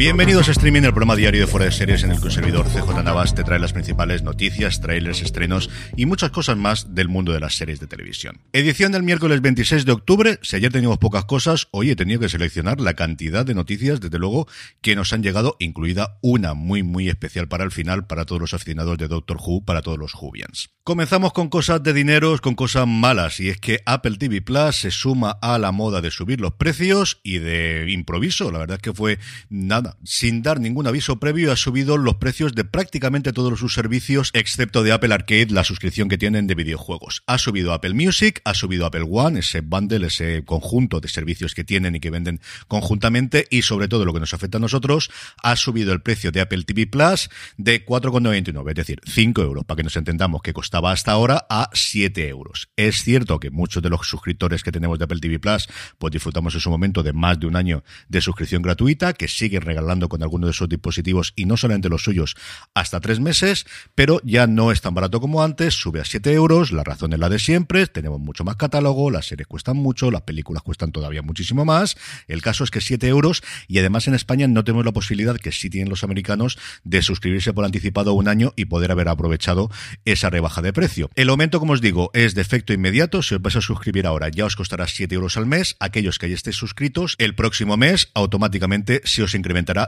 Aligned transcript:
Bienvenidos 0.00 0.48
a 0.48 0.52
Streaming, 0.52 0.84
el 0.84 0.94
programa 0.94 1.14
diario 1.14 1.42
de 1.42 1.46
Fuera 1.46 1.66
de 1.66 1.72
Series 1.72 2.04
en 2.04 2.10
el 2.10 2.20
que 2.20 2.24
un 2.24 2.30
servidor 2.30 2.66
CJ 2.66 3.02
Navas 3.04 3.34
te 3.34 3.44
trae 3.44 3.58
las 3.58 3.74
principales 3.74 4.22
noticias, 4.22 4.80
trailers, 4.80 5.20
estrenos 5.20 5.68
y 5.94 6.06
muchas 6.06 6.30
cosas 6.30 6.56
más 6.56 6.94
del 6.94 7.10
mundo 7.10 7.34
de 7.34 7.40
las 7.40 7.54
series 7.54 7.80
de 7.80 7.86
televisión. 7.86 8.40
Edición 8.54 8.92
del 8.92 9.02
miércoles 9.02 9.42
26 9.42 9.84
de 9.84 9.92
octubre. 9.92 10.38
Si 10.40 10.56
ayer 10.56 10.72
teníamos 10.72 10.96
pocas 10.96 11.26
cosas, 11.26 11.68
hoy 11.70 11.90
he 11.90 11.96
tenido 11.96 12.18
que 12.18 12.30
seleccionar 12.30 12.80
la 12.80 12.94
cantidad 12.94 13.44
de 13.44 13.54
noticias, 13.54 14.00
desde 14.00 14.18
luego, 14.18 14.48
que 14.80 14.96
nos 14.96 15.12
han 15.12 15.22
llegado, 15.22 15.56
incluida 15.58 16.16
una 16.22 16.54
muy, 16.54 16.82
muy 16.82 17.10
especial 17.10 17.46
para 17.48 17.64
el 17.64 17.70
final, 17.70 18.06
para 18.06 18.24
todos 18.24 18.40
los 18.40 18.54
aficionados 18.54 18.96
de 18.96 19.06
Doctor 19.06 19.36
Who, 19.36 19.66
para 19.66 19.82
todos 19.82 19.98
los 19.98 20.14
Whovians. 20.14 20.70
Comenzamos 20.82 21.34
con 21.34 21.50
cosas 21.50 21.82
de 21.82 21.92
dineros, 21.92 22.40
con 22.40 22.54
cosas 22.54 22.86
malas, 22.86 23.38
y 23.38 23.50
es 23.50 23.60
que 23.60 23.82
Apple 23.84 24.16
TV 24.16 24.40
Plus 24.40 24.76
se 24.76 24.90
suma 24.90 25.32
a 25.42 25.58
la 25.58 25.72
moda 25.72 26.00
de 26.00 26.10
subir 26.10 26.40
los 26.40 26.54
precios 26.54 27.20
y 27.22 27.38
de 27.38 27.84
improviso. 27.90 28.50
La 28.50 28.60
verdad 28.60 28.78
es 28.78 28.82
que 28.82 28.94
fue 28.94 29.18
nada, 29.50 29.89
sin 30.04 30.42
dar 30.42 30.60
ningún 30.60 30.86
aviso 30.86 31.18
previo, 31.20 31.52
ha 31.52 31.56
subido 31.56 31.96
los 31.96 32.16
precios 32.16 32.54
de 32.54 32.64
prácticamente 32.64 33.32
todos 33.32 33.58
sus 33.58 33.74
servicios, 33.74 34.30
excepto 34.32 34.82
de 34.82 34.92
Apple 34.92 35.14
Arcade, 35.14 35.48
la 35.50 35.64
suscripción 35.64 36.08
que 36.08 36.18
tienen 36.18 36.46
de 36.46 36.54
videojuegos. 36.54 37.22
Ha 37.26 37.38
subido 37.38 37.72
Apple 37.72 37.94
Music, 37.94 38.40
ha 38.44 38.54
subido 38.54 38.86
Apple 38.86 39.06
One, 39.10 39.40
ese 39.40 39.60
bundle, 39.60 40.06
ese 40.06 40.44
conjunto 40.44 41.00
de 41.00 41.08
servicios 41.08 41.54
que 41.54 41.64
tienen 41.64 41.96
y 41.96 42.00
que 42.00 42.10
venden 42.10 42.40
conjuntamente, 42.68 43.46
y 43.50 43.62
sobre 43.62 43.88
todo 43.88 44.04
lo 44.04 44.12
que 44.12 44.20
nos 44.20 44.34
afecta 44.34 44.58
a 44.58 44.60
nosotros, 44.60 45.10
ha 45.42 45.56
subido 45.56 45.92
el 45.92 46.02
precio 46.02 46.32
de 46.32 46.40
Apple 46.40 46.64
TV 46.64 46.86
Plus 46.86 47.28
de 47.56 47.84
4,99, 47.84 48.70
es 48.70 48.74
decir, 48.74 49.00
5 49.04 49.42
euros, 49.42 49.64
para 49.64 49.76
que 49.76 49.84
nos 49.84 49.96
entendamos 49.96 50.42
que 50.42 50.52
costaba 50.52 50.92
hasta 50.92 51.12
ahora 51.12 51.46
a 51.48 51.70
7 51.72 52.28
euros. 52.28 52.68
Es 52.76 53.02
cierto 53.02 53.40
que 53.40 53.50
muchos 53.50 53.82
de 53.82 53.90
los 53.90 54.06
suscriptores 54.06 54.62
que 54.62 54.72
tenemos 54.72 54.98
de 54.98 55.04
Apple 55.04 55.20
TV 55.20 55.38
Plus, 55.38 55.68
pues 55.98 56.12
disfrutamos 56.12 56.54
en 56.54 56.60
su 56.60 56.70
momento 56.70 57.02
de 57.02 57.12
más 57.12 57.38
de 57.38 57.46
un 57.46 57.56
año 57.56 57.82
de 58.08 58.20
suscripción 58.20 58.62
gratuita, 58.62 59.12
que 59.12 59.28
siguen 59.28 59.62
regalando 59.62 59.79
con 60.08 60.22
algunos 60.22 60.48
de 60.48 60.52
esos 60.52 60.68
dispositivos 60.68 61.32
y 61.36 61.46
no 61.46 61.56
solamente 61.56 61.88
los 61.88 62.04
suyos 62.04 62.36
hasta 62.74 63.00
tres 63.00 63.20
meses, 63.20 63.66
pero 63.94 64.20
ya 64.24 64.46
no 64.46 64.72
es 64.72 64.80
tan 64.80 64.94
barato 64.94 65.20
como 65.20 65.42
antes, 65.42 65.74
sube 65.74 66.00
a 66.00 66.04
7 66.04 66.32
euros, 66.32 66.72
la 66.72 66.84
razón 66.84 67.12
es 67.12 67.18
la 67.18 67.28
de 67.28 67.38
siempre, 67.38 67.86
tenemos 67.86 68.20
mucho 68.20 68.44
más 68.44 68.56
catálogo, 68.56 69.10
las 69.10 69.26
series 69.26 69.46
cuestan 69.46 69.76
mucho, 69.76 70.10
las 70.10 70.22
películas 70.22 70.62
cuestan 70.62 70.92
todavía 70.92 71.22
muchísimo 71.22 71.64
más, 71.64 71.96
el 72.28 72.42
caso 72.42 72.64
es 72.64 72.70
que 72.70 72.80
7 72.80 73.08
euros 73.08 73.42
y 73.68 73.78
además 73.78 74.06
en 74.08 74.14
España 74.14 74.46
no 74.48 74.64
tenemos 74.64 74.84
la 74.84 74.92
posibilidad 74.92 75.36
que 75.36 75.52
sí 75.52 75.70
tienen 75.70 75.90
los 75.90 76.04
americanos 76.04 76.58
de 76.84 77.02
suscribirse 77.02 77.52
por 77.52 77.64
anticipado 77.64 78.12
un 78.14 78.28
año 78.28 78.52
y 78.56 78.66
poder 78.66 78.92
haber 78.92 79.08
aprovechado 79.08 79.70
esa 80.04 80.30
rebaja 80.30 80.62
de 80.62 80.72
precio. 80.72 81.10
El 81.14 81.28
aumento, 81.30 81.58
como 81.58 81.72
os 81.72 81.80
digo, 81.80 82.10
es 82.14 82.34
de 82.34 82.42
efecto 82.42 82.72
inmediato, 82.72 83.22
si 83.22 83.34
os 83.34 83.42
vais 83.42 83.56
a 83.56 83.60
suscribir 83.60 84.06
ahora 84.06 84.28
ya 84.28 84.44
os 84.44 84.56
costará 84.56 84.86
7 84.86 85.14
euros 85.14 85.36
al 85.36 85.46
mes, 85.46 85.76
aquellos 85.80 86.18
que 86.18 86.28
ya 86.28 86.34
estéis 86.34 86.56
suscritos, 86.56 87.16
el 87.18 87.34
próximo 87.34 87.76
mes 87.76 88.10
automáticamente 88.14 89.00
se 89.04 89.22
os 89.22 89.34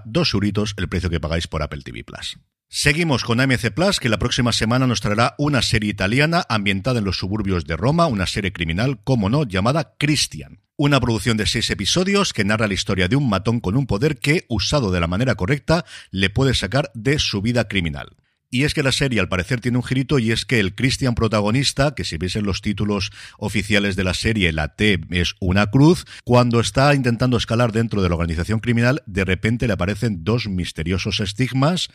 2 0.05 0.35
euritos 0.35 0.75
el 0.77 0.89
precio 0.89 1.11
que 1.11 1.21
pagáis 1.21 1.47
por 1.47 1.63
Apple 1.63 1.83
TV 1.83 2.05
Plus. 2.05 2.39
Seguimos 2.69 3.23
con 3.25 3.39
AMC 3.39 3.73
Plus, 3.75 4.01
que 4.01 4.09
la 4.09 4.19
próxima 4.19 4.51
semana 4.51 4.87
nos 4.87 5.03
traerá 5.03 5.35
una 5.37 5.61
serie 5.61 5.91
italiana 5.91 6.47
ambientada 6.49 7.01
en 7.01 7.05
los 7.05 7.19
suburbios 7.19 7.67
de 7.67 7.77
Roma, 7.77 8.07
una 8.07 8.27
serie 8.27 8.53
criminal, 8.55 8.99
como 9.05 9.29
no, 9.29 9.45
llamada 9.45 9.95
Christian. 9.99 10.61
Una 10.77 10.99
producción 10.99 11.37
de 11.37 11.47
seis 11.47 11.69
episodios 11.71 12.33
que 12.33 12.45
narra 12.45 12.69
la 12.69 12.75
historia 12.75 13.09
de 13.09 13.17
un 13.17 13.29
matón 13.29 13.61
con 13.61 13.77
un 13.77 13.87
poder 13.87 14.19
que, 14.19 14.47
usado 14.49 14.91
de 14.91 15.01
la 15.01 15.07
manera 15.07 15.35
correcta, 15.35 15.85
le 16.11 16.31
puede 16.31 16.55
sacar 16.55 16.91
de 16.95 17.19
su 17.19 17.43
vida 17.43 17.69
criminal. 17.69 18.17
Y 18.55 18.65
es 18.65 18.75
que 18.75 18.83
la 18.83 18.93
serie 18.93 19.19
al 19.19 19.31
parecer 19.31 19.63
tiene 19.63 19.79
un 19.79 19.83
girito 19.83 20.19
y 20.19 20.31
es 20.31 20.45
que 20.45 20.61
el 20.61 20.75
Christian 20.75 21.15
protagonista, 21.15 21.95
que 21.95 22.05
si 22.05 22.19
viesen 22.19 22.45
los 22.45 22.61
títulos 22.61 23.11
oficiales 23.39 23.97
de 23.97 24.05
la 24.05 24.13
serie, 24.13 24.53
la 24.53 24.77
T 24.77 25.01
es 25.09 25.37
una 25.41 25.69
cruz, 25.69 26.05
cuando 26.23 26.61
está 26.61 26.95
intentando 26.95 27.39
escalar 27.39 27.73
dentro 27.73 28.03
de 28.03 28.11
la 28.11 28.15
organización 28.15 28.61
criminal, 28.61 29.03
de 29.07 29.25
repente 29.25 29.67
le 29.67 29.73
aparecen 29.73 30.23
dos 30.23 30.49
misteriosos 30.49 31.21
estigmas. 31.21 31.89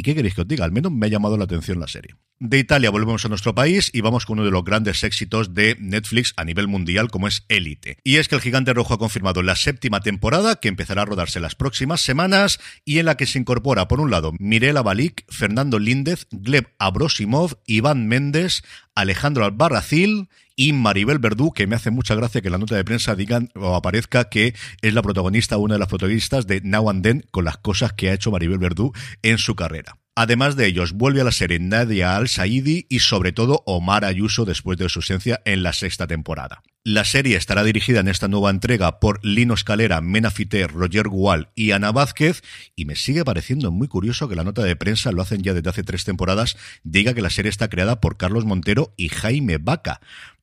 ¿Y 0.00 0.02
qué 0.02 0.14
queréis 0.14 0.34
que 0.34 0.40
os 0.40 0.48
diga? 0.48 0.64
Al 0.64 0.72
menos 0.72 0.90
me 0.90 1.04
ha 1.04 1.10
llamado 1.10 1.36
la 1.36 1.44
atención 1.44 1.78
la 1.78 1.86
serie. 1.86 2.14
De 2.38 2.58
Italia 2.58 2.88
volvemos 2.88 3.22
a 3.26 3.28
nuestro 3.28 3.54
país 3.54 3.90
y 3.92 4.00
vamos 4.00 4.24
con 4.24 4.38
uno 4.38 4.46
de 4.46 4.50
los 4.50 4.64
grandes 4.64 5.04
éxitos 5.04 5.52
de 5.52 5.76
Netflix 5.78 6.32
a 6.38 6.44
nivel 6.46 6.68
mundial 6.68 7.10
como 7.10 7.28
es 7.28 7.44
Élite. 7.48 7.98
Y 8.02 8.16
es 8.16 8.26
que 8.26 8.34
el 8.34 8.40
Gigante 8.40 8.72
Rojo 8.72 8.94
ha 8.94 8.98
confirmado 8.98 9.42
la 9.42 9.56
séptima 9.56 10.00
temporada 10.00 10.56
que 10.56 10.68
empezará 10.68 11.02
a 11.02 11.04
rodarse 11.04 11.38
las 11.38 11.54
próximas 11.54 12.00
semanas 12.00 12.60
y 12.86 12.98
en 12.98 13.04
la 13.04 13.18
que 13.18 13.26
se 13.26 13.38
incorpora 13.38 13.88
por 13.88 14.00
un 14.00 14.10
lado 14.10 14.32
Mirela 14.38 14.80
Balik, 14.80 15.30
Fernando 15.30 15.78
Líndez, 15.78 16.28
Gleb 16.30 16.72
Abrosimov, 16.78 17.58
Iván 17.66 18.08
Méndez, 18.08 18.62
Alejandro 18.94 19.44
Albarracil 19.44 20.30
y 20.60 20.74
Maribel 20.74 21.18
Verdú, 21.18 21.54
que 21.54 21.66
me 21.66 21.74
hace 21.74 21.90
mucha 21.90 22.14
gracia 22.14 22.42
que 22.42 22.50
la 22.50 22.58
nota 22.58 22.76
de 22.76 22.84
prensa 22.84 23.14
digan 23.14 23.48
o 23.54 23.74
aparezca 23.74 24.28
que 24.28 24.54
es 24.82 24.92
la 24.92 25.00
protagonista, 25.00 25.56
una 25.56 25.76
de 25.76 25.78
las 25.78 25.88
protagonistas 25.88 26.46
de 26.46 26.60
Now 26.60 26.90
and 26.90 27.02
Then, 27.02 27.24
con 27.30 27.46
las 27.46 27.56
cosas 27.56 27.94
que 27.94 28.10
ha 28.10 28.12
hecho 28.12 28.30
Maribel 28.30 28.58
Verdú 28.58 28.92
en 29.22 29.38
su 29.38 29.54
carrera. 29.54 29.96
Además 30.14 30.56
de 30.56 30.66
ellos, 30.66 30.92
vuelve 30.92 31.22
a 31.22 31.24
la 31.24 31.32
serie 31.32 31.58
Nadia 31.58 32.14
Al-Saidi 32.14 32.84
y 32.90 32.98
sobre 32.98 33.32
todo 33.32 33.62
Omar 33.64 34.04
Ayuso 34.04 34.44
después 34.44 34.76
de 34.76 34.90
su 34.90 34.98
ausencia 34.98 35.40
en 35.46 35.62
la 35.62 35.72
sexta 35.72 36.06
temporada. 36.06 36.62
La 36.84 37.06
serie 37.06 37.38
estará 37.38 37.62
dirigida 37.62 38.00
en 38.00 38.08
esta 38.08 38.28
nueva 38.28 38.50
entrega 38.50 39.00
por 39.00 39.24
Lino 39.24 39.54
Escalera, 39.54 40.02
Mena 40.02 40.30
Fiter, 40.30 40.72
Roger 40.72 41.08
Gual 41.08 41.48
y 41.54 41.70
Ana 41.70 41.92
Vázquez 41.92 42.42
y 42.76 42.84
me 42.84 42.96
sigue 42.96 43.24
pareciendo 43.24 43.70
muy 43.70 43.88
curioso 43.88 44.28
que 44.28 44.36
la 44.36 44.44
nota 44.44 44.62
de 44.62 44.76
prensa, 44.76 45.12
lo 45.12 45.22
hacen 45.22 45.42
ya 45.42 45.54
desde 45.54 45.70
hace 45.70 45.84
tres 45.84 46.04
temporadas, 46.04 46.56
diga 46.82 47.14
que 47.14 47.22
la 47.22 47.30
serie 47.30 47.50
está 47.50 47.68
creada 47.68 48.00
por 48.00 48.18
Carlos 48.18 48.44
Montero 48.44 48.92
y 48.96 49.08
Jaime 49.08 49.58
Vaca 49.58 50.00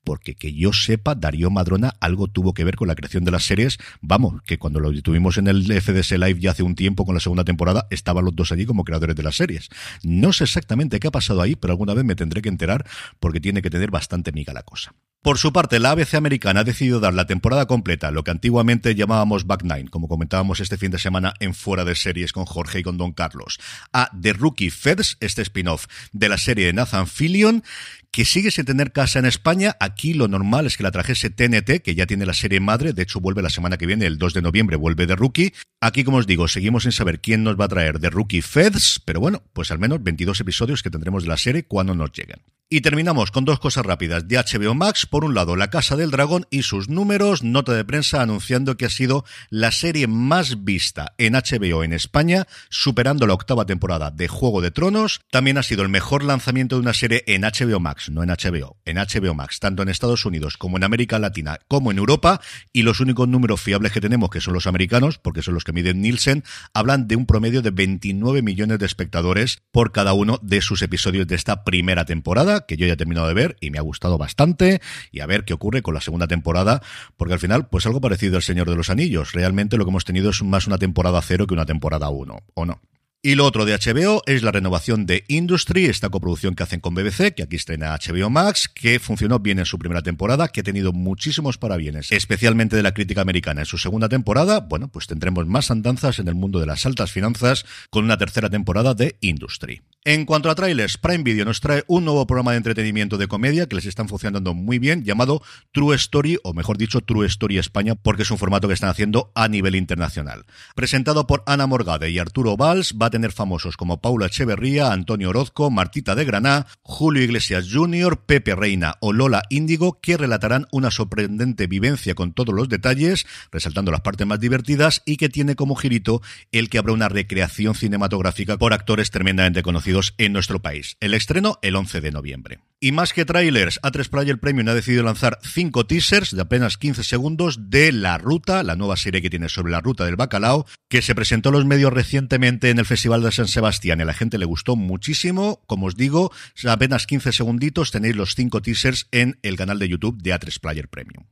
porque 0.07 0.35
que 0.35 0.53
yo 0.53 0.71
sepa, 0.71 1.15
Darío 1.15 1.49
Madrona 1.49 1.93
algo 1.99 2.29
tuvo 2.29 2.53
que 2.53 2.63
ver 2.63 2.77
con 2.77 2.87
la 2.87 2.95
creación 2.95 3.25
de 3.25 3.31
las 3.31 3.43
series. 3.43 3.77
Vamos, 3.99 4.41
que 4.43 4.57
cuando 4.57 4.79
lo 4.79 4.89
tuvimos 5.01 5.37
en 5.37 5.47
el 5.47 5.65
FDS 5.65 6.11
Live 6.11 6.39
ya 6.39 6.51
hace 6.51 6.63
un 6.63 6.75
tiempo 6.75 7.05
con 7.05 7.13
la 7.13 7.19
segunda 7.19 7.43
temporada, 7.43 7.87
estaban 7.89 8.23
los 8.23 8.33
dos 8.33 8.53
allí 8.53 8.65
como 8.65 8.85
creadores 8.85 9.17
de 9.17 9.23
las 9.23 9.35
series. 9.35 9.67
No 10.03 10.31
sé 10.31 10.45
exactamente 10.45 11.01
qué 11.01 11.09
ha 11.09 11.11
pasado 11.11 11.41
ahí, 11.41 11.57
pero 11.57 11.73
alguna 11.73 11.93
vez 11.93 12.05
me 12.05 12.15
tendré 12.15 12.41
que 12.41 12.47
enterar 12.47 12.85
porque 13.19 13.41
tiene 13.41 13.61
que 13.61 13.69
tener 13.69 13.91
bastante 13.91 14.31
miga 14.31 14.53
la 14.53 14.63
cosa. 14.63 14.93
Por 15.23 15.39
su 15.39 15.51
parte, 15.51 15.79
la 15.79 15.91
ABC 15.91 16.13
americana 16.13 16.61
ha 16.61 16.63
decidido 16.63 16.99
dar 16.99 17.13
la 17.13 17.25
temporada 17.25 17.65
completa, 17.65 18.11
lo 18.11 18.23
que 18.23 18.31
antiguamente 18.31 18.95
llamábamos 18.95 19.45
Back 19.45 19.63
Nine, 19.63 19.89
como 19.89 20.07
comentábamos 20.07 20.59
este 20.61 20.77
fin 20.77 20.91
de 20.91 20.99
semana 20.99 21.33
en 21.39 21.53
Fuera 21.53 21.83
de 21.83 21.95
Series 21.95 22.31
con 22.31 22.45
Jorge 22.45 22.79
y 22.79 22.83
con 22.83 22.97
Don 22.97 23.11
Carlos, 23.11 23.59
a 23.91 24.09
The 24.17 24.33
Rookie 24.33 24.69
Feds, 24.69 25.17
este 25.19 25.41
spin-off 25.41 25.87
de 26.13 26.29
la 26.29 26.37
serie 26.37 26.67
de 26.67 26.73
Nathan 26.73 27.07
Fillion, 27.07 27.63
que 28.11 28.25
sigue 28.25 28.51
sin 28.51 28.65
tener 28.65 28.93
casa 28.93 29.19
en 29.19 29.25
España. 29.25 29.75
Aquí 29.79 30.13
lo 30.13 30.27
normal 30.27 30.65
es 30.65 30.77
que 30.77 30.83
la 30.83 30.91
trajese 30.91 31.29
TNT, 31.29 31.81
que 31.83 31.95
ya 31.95 32.05
tiene 32.05 32.25
la 32.25 32.33
serie 32.33 32.59
madre, 32.59 32.93
de 32.93 33.03
hecho 33.03 33.19
vuelve 33.19 33.41
la 33.41 33.49
semana 33.49 33.77
que 33.77 33.85
viene, 33.85 34.05
el 34.05 34.17
2 34.17 34.33
de 34.33 34.41
noviembre 34.41 34.77
vuelve 34.77 35.07
The 35.07 35.15
Rookie. 35.15 35.53
Aquí, 35.81 36.03
como 36.03 36.17
os 36.17 36.27
digo, 36.27 36.47
seguimos 36.47 36.83
sin 36.83 36.93
saber 36.93 37.19
quién 37.19 37.43
nos 37.43 37.59
va 37.59 37.65
a 37.65 37.69
traer 37.69 37.99
The 37.99 38.11
Rookie 38.11 38.41
Feds, 38.41 39.01
pero 39.03 39.19
bueno, 39.19 39.43
pues 39.51 39.71
al 39.71 39.79
menos 39.79 40.01
22 40.01 40.39
episodios 40.39 40.83
que 40.83 40.89
tendremos 40.89 41.23
de 41.23 41.29
la 41.29 41.37
serie 41.37 41.63
cuando 41.63 41.93
nos 41.95 42.11
lleguen. 42.13 42.39
Y 42.69 42.81
terminamos 42.81 43.31
con 43.31 43.45
dos 43.45 43.61
cosas 43.61 43.85
rápidas 43.85 44.27
de 44.27 44.35
HBO 44.35 44.75
Max. 44.75 45.05
Por 45.05 45.23
un 45.23 45.33
lado, 45.33 45.55
La 45.55 45.69
Casa 45.69 45.95
del 45.95 46.11
Dragón 46.11 46.47
y 46.49 46.63
sus 46.63 46.89
números. 46.89 47.41
Nota 47.41 47.71
de 47.71 47.85
prensa 47.85 48.21
anunciando 48.21 48.75
que 48.75 48.83
ha 48.83 48.89
sido 48.89 49.23
la 49.49 49.71
serie 49.71 50.07
más 50.07 50.65
vista 50.65 51.13
en 51.17 51.35
HBO 51.35 51.85
en 51.85 51.93
España, 51.93 52.45
superando 52.69 53.25
la 53.25 53.35
octava 53.35 53.65
temporada 53.65 54.11
de 54.11 54.27
Juego 54.27 54.59
de 54.59 54.71
Tronos. 54.71 55.21
También 55.31 55.57
ha 55.57 55.63
sido 55.63 55.81
el 55.81 55.87
mejor 55.87 56.25
lanzamiento 56.25 56.75
de 56.75 56.81
una 56.81 56.93
serie 56.93 57.23
en 57.25 57.43
HBO 57.43 57.79
Max, 57.79 58.09
no 58.09 58.21
en 58.21 58.31
HBO, 58.31 58.75
en 58.83 58.97
HBO 58.97 59.33
Max, 59.33 59.61
tanto 59.61 59.81
en 59.81 59.87
Estados 59.87 60.25
Unidos 60.25 60.57
como 60.57 60.75
en 60.75 60.83
América 60.83 61.19
Latina, 61.19 61.59
como 61.69 61.91
en 61.91 61.99
Europa. 61.99 62.41
Y 62.73 62.81
los 62.81 62.99
únicos 62.99 63.29
números 63.29 63.61
fiables 63.61 63.93
que 63.93 64.01
tenemos, 64.01 64.29
que 64.29 64.41
son 64.41 64.53
los 64.53 64.67
americanos, 64.67 65.19
porque 65.19 65.41
son 65.41 65.53
los 65.53 65.63
que 65.63 65.71
miden 65.71 66.01
Nielsen, 66.01 66.43
hablan 66.73 67.07
de 67.07 67.15
un 67.15 67.27
promedio 67.27 67.61
de 67.61 67.71
29 67.71 68.41
millones 68.41 68.77
de 68.77 68.85
espectadores 68.85 69.61
por 69.71 69.93
cada 69.93 70.11
uno 70.11 70.37
de 70.41 70.59
sus 70.59 70.81
episodios 70.81 71.27
de 71.27 71.35
esta 71.35 71.63
primera 71.63 72.03
temporada 72.03 72.56
que 72.65 72.77
yo 72.77 72.87
ya 72.87 72.93
he 72.93 72.97
terminado 72.97 73.27
de 73.27 73.33
ver 73.33 73.57
y 73.61 73.69
me 73.69 73.77
ha 73.77 73.81
gustado 73.81 74.17
bastante 74.17 74.81
y 75.11 75.19
a 75.19 75.25
ver 75.25 75.45
qué 75.45 75.53
ocurre 75.53 75.81
con 75.81 75.93
la 75.93 76.01
segunda 76.01 76.27
temporada, 76.27 76.81
porque 77.15 77.33
al 77.33 77.39
final, 77.39 77.67
pues 77.67 77.85
algo 77.85 78.01
parecido 78.01 78.37
al 78.37 78.43
Señor 78.43 78.69
de 78.69 78.75
los 78.75 78.89
Anillos. 78.89 79.33
Realmente 79.33 79.77
lo 79.77 79.85
que 79.85 79.89
hemos 79.89 80.05
tenido 80.05 80.29
es 80.29 80.41
más 80.43 80.67
una 80.67 80.77
temporada 80.77 81.21
cero 81.21 81.47
que 81.47 81.53
una 81.53 81.65
temporada 81.65 82.09
uno, 82.09 82.39
¿o 82.53 82.65
no? 82.65 82.81
Y 83.23 83.33
lo 83.35 83.45
otro 83.45 83.65
de 83.65 83.73
HBO 83.73 84.21
es 84.27 84.43
la 84.43 84.51
renovación 84.51 85.07
de 85.07 85.25
Industry, 85.27 85.85
esta 85.85 86.09
coproducción 86.09 86.53
que 86.53 86.63
hacen 86.63 86.79
con 86.79 86.93
BBC, 86.93 87.33
que 87.33 87.43
aquí 87.43 87.55
estrena 87.55 87.97
HBO 87.97 88.29
Max, 88.29 88.69
que 88.69 88.99
funcionó 88.99 89.39
bien 89.39 89.57
en 89.57 89.65
su 89.65 89.79
primera 89.79 90.03
temporada, 90.03 90.49
que 90.49 90.61
ha 90.61 90.63
tenido 90.63 90.93
muchísimos 90.93 91.57
parabienes, 91.57 92.11
especialmente 92.11 92.75
de 92.75 92.83
la 92.83 92.93
crítica 92.93 93.21
americana. 93.21 93.61
En 93.61 93.65
su 93.65 93.79
segunda 93.79 94.07
temporada, 94.07 94.59
bueno, 94.59 94.87
pues 94.89 95.07
tendremos 95.07 95.47
más 95.47 95.71
andanzas 95.71 96.19
en 96.19 96.27
el 96.27 96.35
mundo 96.35 96.59
de 96.59 96.67
las 96.67 96.85
altas 96.85 97.11
finanzas 97.11 97.65
con 97.89 98.05
una 98.05 98.17
tercera 98.17 98.51
temporada 98.51 98.93
de 98.93 99.17
Industry. 99.19 99.81
En 100.05 100.25
cuanto 100.25 100.49
a 100.49 100.55
trailers, 100.55 100.97
Prime 100.97 101.23
Video 101.23 101.43
nos 101.43 101.59
trae 101.59 101.83
un 101.87 102.05
nuevo 102.05 102.25
programa 102.25 102.51
de 102.51 102.57
entretenimiento 102.57 103.17
de 103.17 103.27
comedia 103.27 103.65
que 103.65 103.75
les 103.75 103.85
están 103.85 104.07
funcionando 104.07 104.53
muy 104.53 104.79
bien, 104.79 105.03
llamado 105.03 105.41
True 105.73 105.97
Story, 105.97 106.39
o 106.43 106.53
mejor 106.53 106.77
dicho, 106.77 107.01
True 107.01 107.25
Story 107.27 107.57
España, 107.57 107.95
porque 107.95 108.23
es 108.23 108.31
un 108.31 108.37
formato 108.37 108.69
que 108.69 108.73
están 108.73 108.89
haciendo 108.89 109.33
a 109.35 109.49
nivel 109.49 109.75
internacional. 109.75 110.45
Presentado 110.75 111.27
por 111.27 111.43
Ana 111.45 111.67
Morgade 111.67 112.09
y 112.09 112.19
Arturo 112.19 112.55
Valls, 112.55 112.93
va 112.93 113.07
a 113.07 113.09
tener 113.09 113.33
famosos 113.33 113.75
como 113.75 113.99
Paula 113.99 114.27
Echeverría, 114.27 114.93
Antonio 114.93 115.27
Orozco, 115.29 115.69
Martita 115.71 116.15
de 116.15 116.23
Graná, 116.23 116.67
Julio 116.83 117.23
Iglesias 117.23 117.67
Jr., 117.69 118.21
Pepe 118.25 118.55
Reina 118.55 118.95
o 119.01 119.11
Lola 119.11 119.43
Índigo, 119.49 119.99
que 119.99 120.15
relatarán 120.15 120.67
una 120.71 120.89
sorprendente 120.89 121.67
vivencia 121.67 122.15
con 122.15 122.31
todos 122.31 122.55
los 122.55 122.69
detalles, 122.69 123.25
resaltando 123.51 123.91
las 123.91 124.01
partes 124.01 124.25
más 124.25 124.39
divertidas, 124.39 125.01
y 125.05 125.17
que 125.17 125.27
tiene 125.27 125.57
como 125.57 125.75
girito 125.75 126.21
el 126.53 126.69
que 126.69 126.77
habrá 126.77 126.93
una 126.93 127.09
recreación 127.09 127.75
cinematográfica 127.75 128.57
por 128.57 128.71
actores 128.71 129.11
tremendamente 129.11 129.63
conocidos 129.63 129.86
en 130.17 130.33
nuestro 130.33 130.61
país. 130.61 130.97
El 130.99 131.13
estreno 131.13 131.59
el 131.61 131.75
11 131.75 132.01
de 132.01 132.11
noviembre. 132.11 132.59
Y 132.79 132.91
más 132.91 133.13
que 133.13 133.25
trailers, 133.25 133.79
A3 133.81 134.09
Player 134.09 134.37
Premium 134.37 134.67
ha 134.67 134.73
decidido 134.73 135.03
lanzar 135.03 135.39
cinco 135.41 135.85
teasers 135.85 136.35
de 136.35 136.41
apenas 136.41 136.77
15 136.77 137.03
segundos 137.03 137.69
de 137.69 137.91
La 137.93 138.17
Ruta, 138.17 138.63
la 138.63 138.75
nueva 138.75 138.97
serie 138.97 139.21
que 139.21 139.29
tiene 139.29 139.47
sobre 139.49 139.71
la 139.71 139.79
ruta 139.79 140.05
del 140.05 140.17
bacalao, 140.17 140.65
que 140.89 141.01
se 141.01 141.15
presentó 141.15 141.49
en 141.49 141.53
los 141.53 141.65
medios 141.65 141.93
recientemente 141.93 142.69
en 142.69 142.79
el 142.79 142.85
Festival 142.85 143.23
de 143.23 143.31
San 143.31 143.47
Sebastián 143.47 143.99
y 143.99 144.03
a 144.03 144.05
la 144.05 144.13
gente 144.13 144.37
le 144.37 144.45
gustó 144.45 144.75
muchísimo. 144.75 145.61
Como 145.67 145.87
os 145.87 145.95
digo, 145.95 146.31
apenas 146.67 147.07
15 147.07 147.31
segunditos 147.31 147.91
tenéis 147.91 148.17
los 148.17 148.35
cinco 148.35 148.61
teasers 148.61 149.07
en 149.11 149.39
el 149.41 149.55
canal 149.55 149.79
de 149.79 149.87
YouTube 149.87 150.21
de 150.21 150.33
A3 150.35 150.59
Player 150.59 150.89
Premium. 150.89 151.25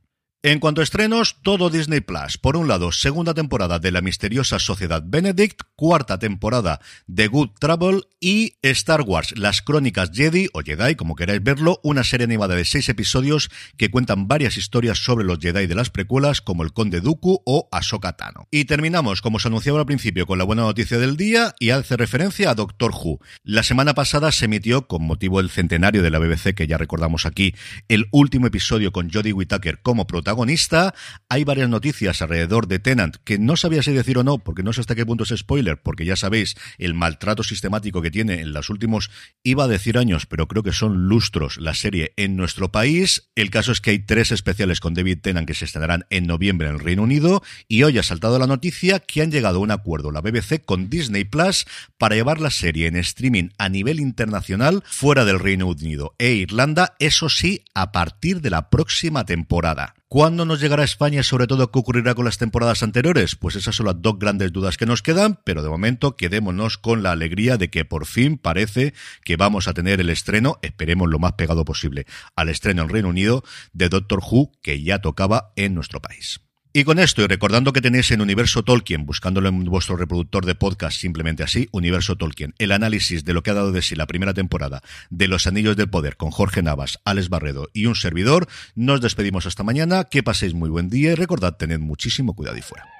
En 0.46 0.60
cuanto 0.60 0.80
a 0.80 0.84
estrenos, 0.84 1.38
todo 1.42 1.70
Disney 1.70 1.98
Plus. 1.98 2.38
Por 2.38 2.56
un 2.56 2.68
lado, 2.68 2.92
segunda 2.92 3.34
temporada 3.34 3.80
de 3.80 3.90
La 3.90 4.00
misteriosa 4.00 4.60
Sociedad 4.60 5.02
Benedict, 5.04 5.62
cuarta 5.74 6.20
temporada 6.20 6.78
de 7.08 7.26
Good 7.26 7.50
Trouble 7.58 8.02
y 8.20 8.54
Star 8.62 9.00
Wars, 9.00 9.36
las 9.36 9.60
crónicas 9.60 10.12
Jedi 10.14 10.46
o 10.52 10.60
Jedi, 10.60 10.94
como 10.94 11.16
queráis 11.16 11.42
verlo, 11.42 11.80
una 11.82 12.04
serie 12.04 12.26
animada 12.26 12.54
de 12.54 12.64
seis 12.64 12.88
episodios 12.88 13.50
que 13.76 13.90
cuentan 13.90 14.28
varias 14.28 14.56
historias 14.56 14.98
sobre 14.98 15.24
los 15.24 15.40
Jedi 15.40 15.66
de 15.66 15.74
las 15.74 15.90
precuelas, 15.90 16.40
como 16.42 16.62
el 16.62 16.72
Conde 16.72 17.00
Dooku 17.00 17.42
o 17.44 17.68
Ahsoka 17.72 18.12
Tano. 18.12 18.46
Y 18.52 18.66
terminamos, 18.66 19.22
como 19.22 19.38
os 19.38 19.46
anunciaba 19.46 19.80
al 19.80 19.86
principio, 19.86 20.28
con 20.28 20.38
la 20.38 20.44
buena 20.44 20.62
noticia 20.62 20.98
del 20.98 21.16
día 21.16 21.56
y 21.58 21.70
hace 21.70 21.96
referencia 21.96 22.50
a 22.50 22.54
Doctor 22.54 22.92
Who. 22.92 23.18
La 23.42 23.64
semana 23.64 23.94
pasada 23.94 24.30
se 24.30 24.44
emitió, 24.44 24.86
con 24.86 25.02
motivo 25.02 25.38
del 25.38 25.50
centenario 25.50 26.04
de 26.04 26.10
la 26.10 26.20
BBC, 26.20 26.54
que 26.54 26.68
ya 26.68 26.78
recordamos 26.78 27.26
aquí, 27.26 27.52
el 27.88 28.06
último 28.12 28.46
episodio 28.46 28.92
con 28.92 29.10
Jodie 29.10 29.32
Whittaker 29.32 29.82
como 29.82 30.06
protagonista 30.06 30.35
protagonista. 30.36 30.94
Hay 31.30 31.44
varias 31.44 31.70
noticias 31.70 32.20
alrededor 32.20 32.68
de 32.68 32.78
Tenant 32.78 33.16
que 33.24 33.38
no 33.38 33.56
sabía 33.56 33.82
si 33.82 33.92
decir 33.92 34.18
o 34.18 34.22
no, 34.22 34.38
porque 34.38 34.62
no 34.62 34.72
sé 34.72 34.82
hasta 34.82 34.94
qué 34.94 35.06
punto 35.06 35.24
es 35.24 35.32
spoiler, 35.34 35.80
porque 35.80 36.04
ya 36.04 36.14
sabéis 36.14 36.56
el 36.78 36.92
maltrato 36.92 37.42
sistemático 37.42 38.02
que 38.02 38.10
tiene 38.10 38.40
en 38.40 38.52
los 38.52 38.68
últimos, 38.68 39.10
iba 39.42 39.64
a 39.64 39.68
decir 39.68 39.96
años, 39.96 40.26
pero 40.26 40.46
creo 40.46 40.62
que 40.62 40.72
son 40.72 41.08
lustros 41.08 41.56
la 41.56 41.74
serie 41.74 42.12
en 42.16 42.36
nuestro 42.36 42.70
país. 42.70 43.30
El 43.34 43.50
caso 43.50 43.72
es 43.72 43.80
que 43.80 43.90
hay 43.90 43.98
tres 44.00 44.30
especiales 44.30 44.80
con 44.80 44.92
David 44.92 45.20
Tennant 45.22 45.48
que 45.48 45.54
se 45.54 45.64
estrenarán 45.64 46.04
en 46.10 46.26
noviembre 46.26 46.68
en 46.68 46.74
el 46.74 46.80
Reino 46.80 47.02
Unido 47.02 47.42
y 47.66 47.82
hoy 47.82 47.98
ha 47.98 48.02
saltado 48.02 48.38
la 48.38 48.46
noticia 48.46 49.00
que 49.00 49.22
han 49.22 49.30
llegado 49.30 49.58
a 49.58 49.62
un 49.62 49.70
acuerdo 49.70 50.12
la 50.12 50.20
BBC 50.20 50.64
con 50.64 50.90
Disney 50.90 51.24
Plus 51.24 51.66
para 51.96 52.14
llevar 52.14 52.40
la 52.40 52.50
serie 52.50 52.88
en 52.88 52.96
streaming 52.96 53.48
a 53.56 53.70
nivel 53.70 54.00
internacional 54.00 54.84
fuera 54.86 55.24
del 55.24 55.40
Reino 55.40 55.66
Unido 55.66 56.14
e 56.18 56.32
Irlanda, 56.32 56.94
eso 56.98 57.30
sí, 57.30 57.64
a 57.74 57.90
partir 57.90 58.42
de 58.42 58.50
la 58.50 58.68
próxima 58.68 59.24
temporada. 59.24 59.95
¿Cuándo 60.08 60.44
nos 60.44 60.60
llegará 60.60 60.82
a 60.82 60.84
España 60.84 61.18
y 61.18 61.24
sobre 61.24 61.48
todo 61.48 61.72
qué 61.72 61.80
ocurrirá 61.80 62.14
con 62.14 62.24
las 62.24 62.38
temporadas 62.38 62.84
anteriores? 62.84 63.34
Pues 63.34 63.56
esas 63.56 63.74
son 63.74 63.86
las 63.86 64.00
dos 64.00 64.20
grandes 64.20 64.52
dudas 64.52 64.76
que 64.76 64.86
nos 64.86 65.02
quedan, 65.02 65.40
pero 65.42 65.64
de 65.64 65.68
momento 65.68 66.14
quedémonos 66.14 66.78
con 66.78 67.02
la 67.02 67.10
alegría 67.10 67.56
de 67.56 67.70
que 67.70 67.84
por 67.84 68.06
fin 68.06 68.38
parece 68.38 68.94
que 69.24 69.34
vamos 69.34 69.66
a 69.66 69.74
tener 69.74 70.00
el 70.00 70.10
estreno, 70.10 70.60
esperemos 70.62 71.08
lo 71.10 71.18
más 71.18 71.32
pegado 71.32 71.64
posible, 71.64 72.06
al 72.36 72.50
estreno 72.50 72.82
en 72.82 72.88
Reino 72.88 73.08
Unido 73.08 73.42
de 73.72 73.88
Doctor 73.88 74.20
Who 74.20 74.52
que 74.62 74.80
ya 74.80 75.00
tocaba 75.00 75.52
en 75.56 75.74
nuestro 75.74 76.00
país. 76.00 76.45
Y 76.76 76.84
con 76.84 76.98
esto, 76.98 77.22
y 77.22 77.26
recordando 77.26 77.72
que 77.72 77.80
tenéis 77.80 78.10
en 78.10 78.20
Universo 78.20 78.62
Tolkien, 78.62 79.06
buscándolo 79.06 79.48
en 79.48 79.64
vuestro 79.64 79.96
reproductor 79.96 80.44
de 80.44 80.54
podcast 80.54 81.00
simplemente 81.00 81.42
así, 81.42 81.70
Universo 81.72 82.16
Tolkien, 82.16 82.52
el 82.58 82.70
análisis 82.70 83.24
de 83.24 83.32
lo 83.32 83.42
que 83.42 83.50
ha 83.50 83.54
dado 83.54 83.72
de 83.72 83.80
sí 83.80 83.94
la 83.94 84.06
primera 84.06 84.34
temporada 84.34 84.82
de 85.08 85.26
Los 85.26 85.46
Anillos 85.46 85.78
del 85.78 85.88
Poder 85.88 86.18
con 86.18 86.30
Jorge 86.30 86.62
Navas, 86.62 87.00
Alex 87.06 87.30
Barredo 87.30 87.70
y 87.72 87.86
un 87.86 87.94
servidor, 87.94 88.46
nos 88.74 89.00
despedimos 89.00 89.46
hasta 89.46 89.62
mañana, 89.62 90.04
que 90.04 90.22
paséis 90.22 90.52
muy 90.52 90.68
buen 90.68 90.90
día 90.90 91.12
y 91.12 91.14
recordad, 91.14 91.56
tened 91.56 91.78
muchísimo 91.78 92.36
cuidado 92.36 92.58
y 92.58 92.60
fuera. 92.60 92.95